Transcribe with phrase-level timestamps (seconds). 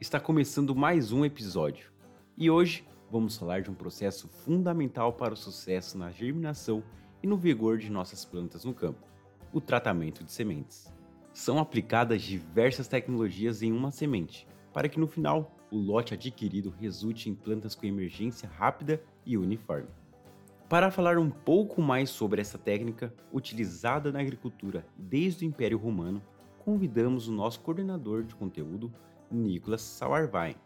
[0.00, 1.92] está começando mais um episódio.
[2.34, 6.82] E hoje vamos falar de um processo fundamental para o sucesso na germinação
[7.22, 9.06] e no vigor de nossas plantas no campo:
[9.52, 10.90] o tratamento de sementes.
[11.34, 17.28] São aplicadas diversas tecnologias em uma semente, para que no final o lote adquirido resulte
[17.28, 19.90] em plantas com emergência rápida e uniforme.
[20.66, 26.22] Para falar um pouco mais sobre essa técnica utilizada na agricultura desde o Império Romano,
[26.64, 28.90] convidamos o nosso coordenador de conteúdo,
[29.30, 30.56] Nicolas Sauerwein.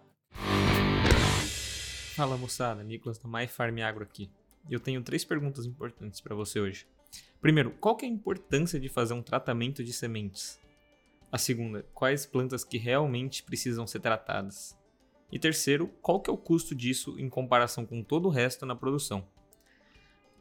[2.14, 4.30] Fala moçada, Nicolas da My Farm Agro aqui.
[4.70, 6.87] Eu tenho três perguntas importantes para você hoje.
[7.40, 10.59] Primeiro, qual é a importância de fazer um tratamento de sementes?
[11.30, 14.78] A segunda, quais plantas que realmente precisam ser tratadas?
[15.30, 18.76] E terceiro, qual que é o custo disso em comparação com todo o resto na
[18.76, 19.26] produção?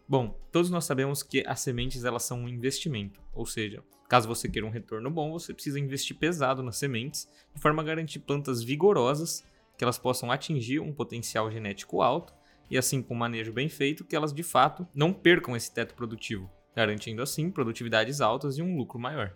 [0.07, 4.49] Bom, todos nós sabemos que as sementes elas são um investimento, ou seja, caso você
[4.49, 8.61] queira um retorno bom, você precisa investir pesado nas sementes, de forma a garantir plantas
[8.61, 9.45] vigorosas,
[9.77, 12.33] que elas possam atingir um potencial genético alto
[12.69, 15.95] e assim com um manejo bem feito que elas de fato não percam esse teto
[15.95, 19.35] produtivo, garantindo assim produtividades altas e um lucro maior.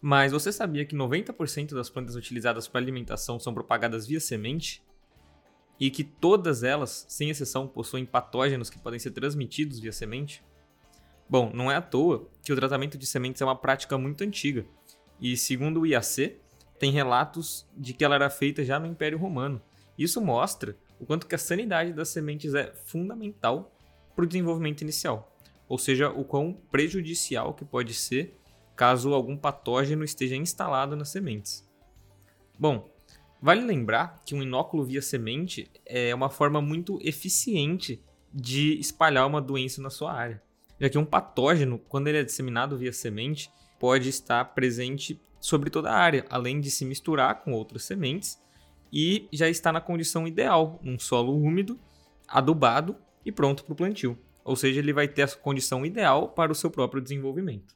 [0.00, 4.82] Mas você sabia que 90% das plantas utilizadas para alimentação são propagadas via semente?
[5.78, 10.44] E que todas elas, sem exceção, possuem patógenos que podem ser transmitidos via semente?
[11.28, 14.66] Bom, não é à toa que o tratamento de sementes é uma prática muito antiga,
[15.20, 16.36] e segundo o IAC,
[16.78, 19.62] tem relatos de que ela era feita já no Império Romano.
[19.96, 23.72] Isso mostra o quanto que a sanidade das sementes é fundamental
[24.14, 25.36] para o desenvolvimento inicial,
[25.68, 28.36] ou seja, o quão prejudicial que pode ser
[28.76, 31.68] caso algum patógeno esteja instalado nas sementes.
[32.58, 32.91] Bom,
[33.42, 38.00] Vale lembrar que um inóculo via semente é uma forma muito eficiente
[38.32, 40.40] de espalhar uma doença na sua área.
[40.80, 45.90] Já que um patógeno, quando ele é disseminado via semente, pode estar presente sobre toda
[45.90, 48.40] a área, além de se misturar com outras sementes
[48.92, 51.80] e já está na condição ideal, num solo úmido,
[52.28, 52.94] adubado
[53.26, 54.16] e pronto para o plantio.
[54.44, 57.74] Ou seja, ele vai ter a condição ideal para o seu próprio desenvolvimento.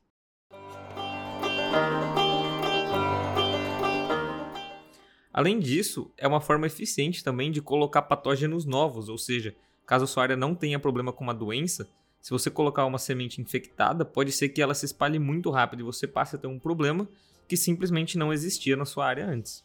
[5.36, 9.54] Além disso, é uma forma eficiente também de colocar patógenos novos, ou seja,
[9.84, 11.86] caso a sua área não tenha problema com uma doença,
[12.22, 15.82] se você colocar uma semente infectada, pode ser que ela se espalhe muito rápido e
[15.82, 17.06] você passe a ter um problema
[17.46, 19.62] que simplesmente não existia na sua área antes.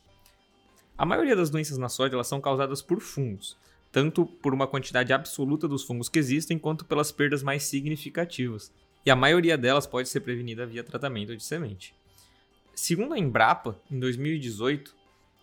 [0.97, 3.57] A maioria das doenças na soja elas são causadas por fungos,
[3.93, 8.73] tanto por uma quantidade absoluta dos fungos que existem, quanto pelas perdas mais significativas.
[9.05, 11.95] E a maioria delas pode ser prevenida via tratamento de semente.
[12.75, 14.99] Segundo a Embrapa, em 2018,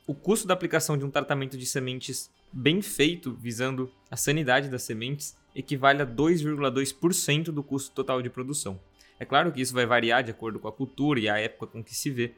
[0.09, 4.83] o custo da aplicação de um tratamento de sementes bem feito, visando a sanidade das
[4.83, 8.81] sementes, equivale a 2,2% do custo total de produção.
[9.21, 11.85] É claro que isso vai variar de acordo com a cultura e a época com
[11.85, 12.35] que se vê,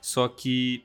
[0.00, 0.82] só que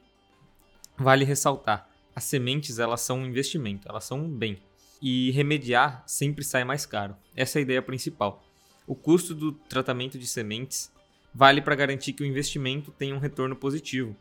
[0.98, 4.62] vale ressaltar, as sementes elas são um investimento, elas são um bem.
[5.02, 7.16] E remediar sempre sai mais caro.
[7.34, 8.44] Essa é a ideia principal.
[8.86, 10.92] O custo do tratamento de sementes
[11.34, 14.16] vale para garantir que o investimento tenha um retorno positivo,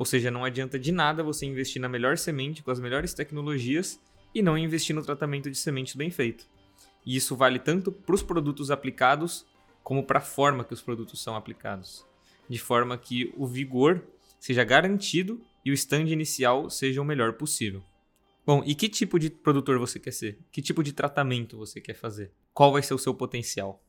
[0.00, 4.00] ou seja, não adianta de nada você investir na melhor semente com as melhores tecnologias
[4.34, 6.46] e não investir no tratamento de sementes bem feito.
[7.04, 9.44] E isso vale tanto para os produtos aplicados
[9.82, 12.06] como para a forma que os produtos são aplicados,
[12.48, 14.02] de forma que o vigor
[14.38, 17.82] seja garantido e o stand inicial seja o melhor possível.
[18.46, 20.38] Bom, e que tipo de produtor você quer ser?
[20.50, 22.32] Que tipo de tratamento você quer fazer?
[22.54, 23.84] Qual vai ser o seu potencial?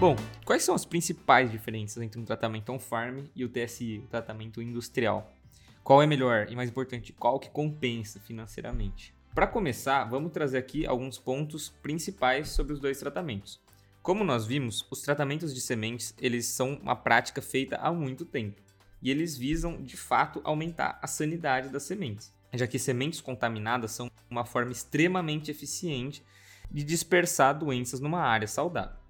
[0.00, 0.14] Bom,
[0.44, 5.34] quais são as principais diferenças entre um tratamento on-farm e o TSI, o tratamento industrial?
[5.82, 9.12] Qual é melhor e mais importante, qual que compensa financeiramente?
[9.34, 13.60] Para começar, vamos trazer aqui alguns pontos principais sobre os dois tratamentos.
[14.00, 18.62] Como nós vimos, os tratamentos de sementes, eles são uma prática feita há muito tempo,
[19.02, 24.08] e eles visam, de fato, aumentar a sanidade das sementes, já que sementes contaminadas são
[24.30, 26.22] uma forma extremamente eficiente
[26.70, 29.07] de dispersar doenças numa área saudável.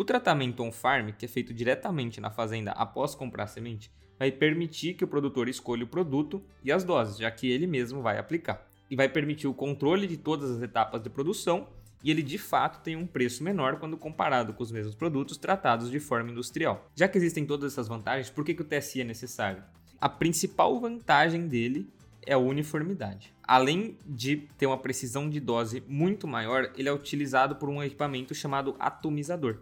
[0.00, 5.04] O tratamento on-farm, que é feito diretamente na fazenda após comprar semente, vai permitir que
[5.04, 8.66] o produtor escolha o produto e as doses, já que ele mesmo vai aplicar.
[8.90, 11.68] E vai permitir o controle de todas as etapas de produção
[12.02, 15.90] e ele de fato tem um preço menor quando comparado com os mesmos produtos tratados
[15.90, 16.90] de forma industrial.
[16.96, 19.62] Já que existem todas essas vantagens, por que, que o TSI é necessário?
[20.00, 21.86] A principal vantagem dele
[22.24, 23.34] é a uniformidade.
[23.42, 28.34] Além de ter uma precisão de dose muito maior, ele é utilizado por um equipamento
[28.34, 29.58] chamado atomizador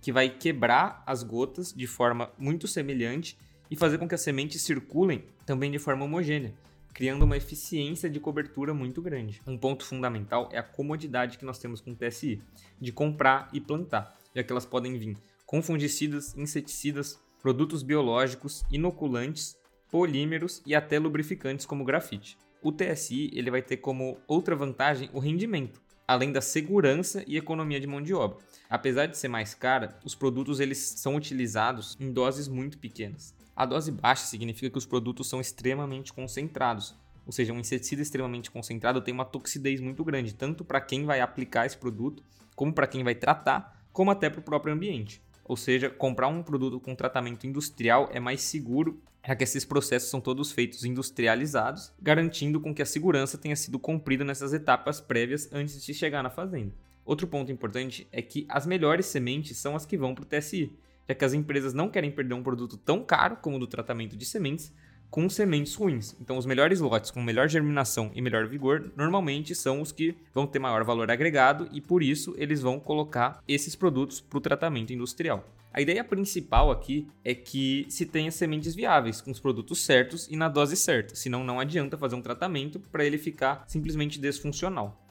[0.00, 3.36] que vai quebrar as gotas de forma muito semelhante
[3.70, 6.54] e fazer com que as sementes circulem também de forma homogênea,
[6.92, 9.40] criando uma eficiência de cobertura muito grande.
[9.46, 12.42] Um ponto fundamental é a comodidade que nós temos com o TSI,
[12.80, 15.16] de comprar e plantar, já que elas podem vir
[15.46, 19.56] com fungicidas, inseticidas, produtos biológicos, inoculantes,
[19.90, 22.38] polímeros e até lubrificantes como grafite.
[22.62, 27.78] O TSI ele vai ter como outra vantagem o rendimento, além da segurança e economia
[27.78, 28.38] de mão de obra.
[28.68, 33.32] Apesar de ser mais cara, os produtos eles são utilizados em doses muito pequenas.
[33.54, 38.50] A dose baixa significa que os produtos são extremamente concentrados, ou seja, um inseticida extremamente
[38.50, 42.24] concentrado tem uma toxidez muito grande, tanto para quem vai aplicar esse produto,
[42.56, 45.22] como para quem vai tratar, como até para o próprio ambiente.
[45.50, 50.08] Ou seja, comprar um produto com tratamento industrial é mais seguro, já que esses processos
[50.08, 55.52] são todos feitos industrializados, garantindo com que a segurança tenha sido cumprida nessas etapas prévias
[55.52, 56.72] antes de chegar na fazenda.
[57.04, 60.72] Outro ponto importante é que as melhores sementes são as que vão para o TSI,
[61.08, 64.16] já que as empresas não querem perder um produto tão caro como o do tratamento
[64.16, 64.72] de sementes
[65.10, 66.16] com sementes ruins.
[66.20, 70.46] Então, os melhores lotes com melhor germinação e melhor vigor normalmente são os que vão
[70.46, 74.92] ter maior valor agregado e por isso eles vão colocar esses produtos para o tratamento
[74.92, 75.44] industrial.
[75.72, 80.34] A ideia principal aqui é que se tenha sementes viáveis, com os produtos certos e
[80.34, 85.09] na dose certa, senão não adianta fazer um tratamento para ele ficar simplesmente desfuncional.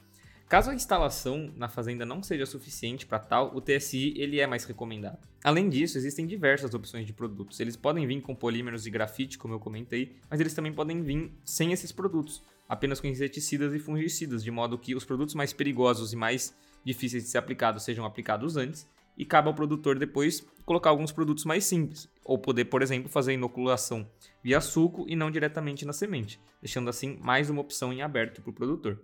[0.49, 4.65] Caso a instalação na fazenda não seja suficiente para tal, o TSI ele é mais
[4.65, 5.19] recomendado.
[5.43, 7.59] Além disso, existem diversas opções de produtos.
[7.59, 11.31] Eles podem vir com polímeros e grafite, como eu comentei, mas eles também podem vir
[11.45, 16.13] sem esses produtos, apenas com inseticidas e fungicidas, de modo que os produtos mais perigosos
[16.13, 16.51] e mais
[16.83, 21.45] difíceis de ser aplicados sejam aplicados antes e cabe ao produtor depois colocar alguns produtos
[21.45, 24.09] mais simples, ou poder, por exemplo, fazer inoculação
[24.43, 28.49] via suco e não diretamente na semente, deixando assim mais uma opção em aberto para
[28.49, 28.99] o produtor.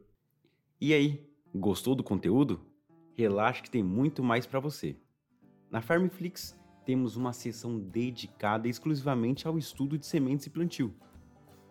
[0.82, 2.60] E aí, Gostou do conteúdo?
[3.14, 4.98] Relaxe que tem muito mais para você.
[5.72, 6.54] Na Farmflix
[6.86, 10.94] temos uma seção dedicada exclusivamente ao estudo de sementes e plantio.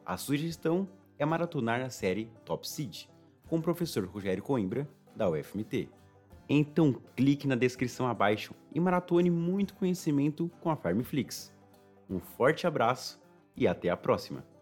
[0.03, 0.89] A sugestão
[1.19, 3.09] é maratonar a série Top Seed,
[3.47, 5.91] com o professor Rogério Coimbra, da UFMT.
[6.49, 11.55] Então clique na descrição abaixo e maratone muito conhecimento com a Farmflix.
[12.09, 13.21] Um forte abraço
[13.55, 14.54] e até a próxima!